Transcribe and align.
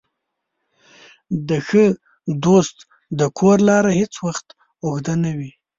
د 1.47 1.49
ښه 1.67 1.85
دوست 2.45 2.77
د 3.19 3.21
کور 3.37 3.57
لاره 3.69 3.91
هېڅ 3.99 4.13
وخت 4.25 4.47
اوږده 4.85 5.15
نه 5.23 5.31
وي. 5.37 5.51